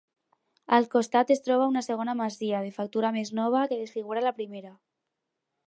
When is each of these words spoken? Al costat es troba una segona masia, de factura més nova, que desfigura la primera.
Al 0.77 0.87
costat 0.95 1.33
es 1.35 1.43
troba 1.49 1.67
una 1.73 1.83
segona 1.89 2.15
masia, 2.21 2.63
de 2.69 2.73
factura 2.79 3.13
més 3.19 3.33
nova, 3.41 3.63
que 3.73 3.81
desfigura 3.83 4.25
la 4.29 4.35
primera. 4.41 4.73